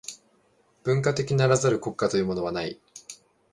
[0.81, 2.81] 文化的ならざる国家というものはない。